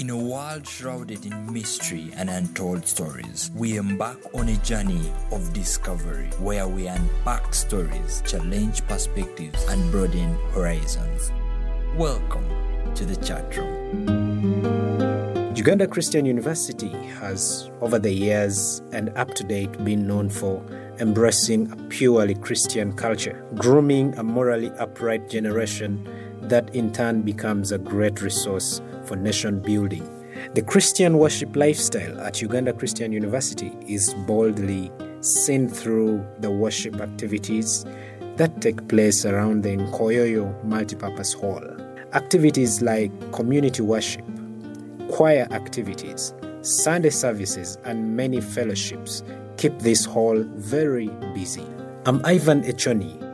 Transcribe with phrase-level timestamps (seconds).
[0.00, 5.52] In a world shrouded in mystery and untold stories, we embark on a journey of
[5.52, 11.30] discovery where we unpack stories, challenge perspectives, and broaden horizons.
[11.98, 12.48] Welcome
[12.94, 15.50] to the chat room.
[15.54, 16.88] Uganda Christian University
[17.20, 20.64] has, over the years and up to date, been known for
[20.98, 26.08] embracing a purely Christian culture, grooming a morally upright generation
[26.50, 30.06] that in turn becomes a great resource for nation building.
[30.54, 37.84] The Christian worship lifestyle at Uganda Christian University is boldly seen through the worship activities
[38.36, 41.62] that take place around the Nkoyoyo Multipurpose Hall.
[42.14, 44.24] Activities like community worship,
[45.10, 46.32] choir activities,
[46.62, 49.22] Sunday services, and many fellowships
[49.56, 51.66] keep this hall very busy.
[52.06, 53.29] I'm Ivan Echoni.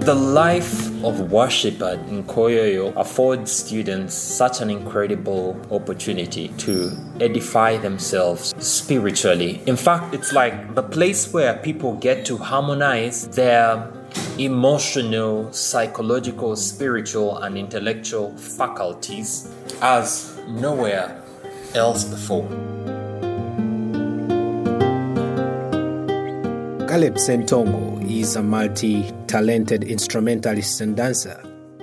[0.00, 8.54] The life of worship at Nkoyoyo affords students such an incredible opportunity to edify themselves
[8.58, 9.60] spiritually.
[9.66, 13.92] In fact, it's like the place where people get to harmonize their
[14.38, 21.22] emotional, psychological, spiritual, and intellectual faculties as nowhere
[21.74, 22.48] else before.
[26.90, 31.40] Caleb Sentongo is a multi talented instrumentalist and dancer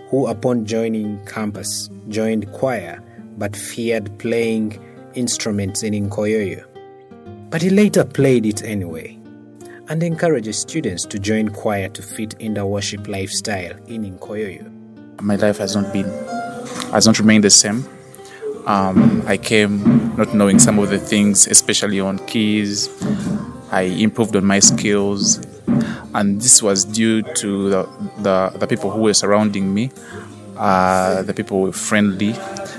[0.10, 3.02] who, upon joining campus, joined choir
[3.38, 4.78] but feared playing
[5.14, 6.62] instruments in Nkoyoyo.
[7.50, 9.18] But he later played it anyway
[9.88, 15.22] and encourages students to join choir to fit in the worship lifestyle in Nkoyoyo.
[15.22, 16.10] My life has not been,
[16.92, 17.88] has not remained the same.
[18.66, 22.90] Um, I came not knowing some of the things, especially on keys.
[23.72, 25.42] I improved on my skills,
[26.14, 29.92] and this was due to the, the, the people who were surrounding me.
[30.56, 32.32] Uh, the people were friendly.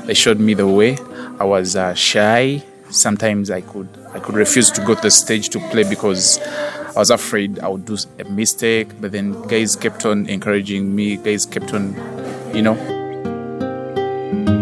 [0.05, 0.97] They showed me the way.
[1.39, 2.63] I was uh, shy.
[2.91, 6.99] Sometimes I could I could refuse to go to the stage to play because I
[6.99, 8.89] was afraid I would do a mistake.
[9.01, 11.17] But then guys kept on encouraging me.
[11.19, 11.95] Guys kept on,
[12.55, 14.58] you know.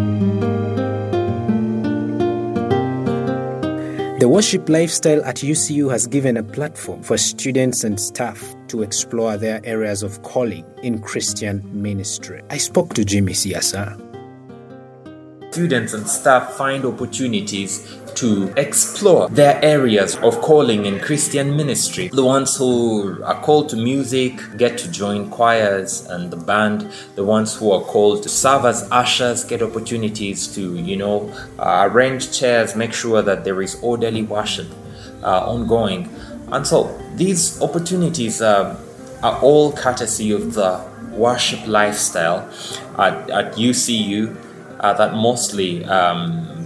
[4.26, 9.36] The worship lifestyle at UCU has given a platform for students and staff to explore
[9.36, 12.42] their areas of calling in Christian ministry.
[12.50, 14.05] I spoke to Jimmy Siasa.
[15.56, 22.08] Students and staff find opportunities to explore their areas of calling in Christian ministry.
[22.08, 26.92] The ones who are called to music get to join choirs and the band.
[27.14, 31.88] The ones who are called to serve as ushers get opportunities to, you know, uh,
[31.90, 34.66] arrange chairs, make sure that there is orderly worship
[35.22, 36.14] uh, ongoing.
[36.52, 38.78] And so these opportunities uh,
[39.22, 42.46] are all courtesy of the worship lifestyle
[42.98, 44.36] at, at UCU
[44.80, 46.56] uh, that mostly um,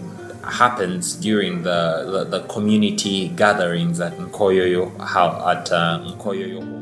[0.45, 6.81] happens during the, the, the, community gatherings at Nkoyoyo, at uh, Nkoyoyo.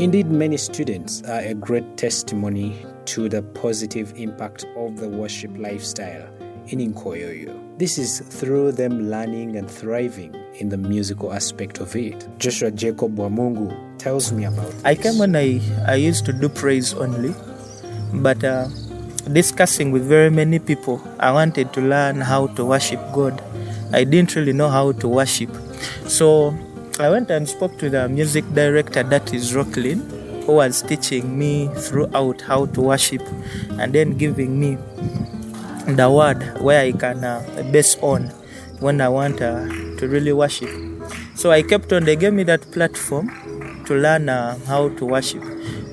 [0.00, 6.28] Indeed, many students are a great testimony to the positive impact of the worship lifestyle
[6.68, 7.78] in Nkoyoyo.
[7.78, 12.26] This is through them learning and thriving in the musical aspect of it.
[12.38, 16.94] Joshua Jacob Wamungu tells me about I came when I, I used to do praise
[16.94, 17.34] only,
[18.14, 18.68] but uh,
[19.32, 23.42] discussing with very many people, I wanted to learn how to worship God.
[23.92, 25.50] I didn't really know how to worship.
[26.06, 26.54] So
[26.98, 31.68] I went and spoke to the music director, that is Rocklin, who was teaching me
[31.74, 33.22] throughout how to worship
[33.78, 34.76] and then giving me
[35.86, 38.30] the word where I can uh, base on
[38.80, 39.66] when I want uh,
[39.98, 40.70] to really worship.
[41.34, 43.28] So I kept on, they gave me that platform
[43.86, 45.42] to learn uh, how to worship.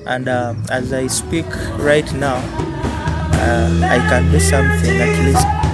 [0.06, 1.46] And uh, as I speak
[1.78, 5.65] right now, uh, I can do something at least.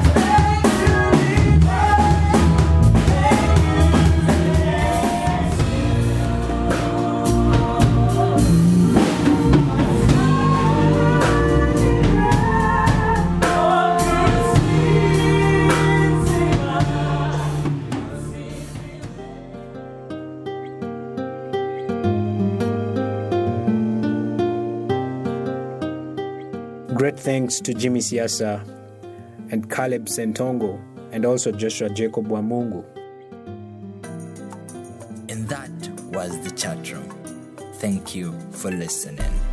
[27.02, 28.62] Great thanks to Jimmy Siasa
[29.50, 32.84] and Caleb Sentongo and also Joshua Jacob Wamungu.
[35.28, 35.72] And that
[36.12, 37.10] was the chat room.
[37.81, 39.51] Thank you for listening.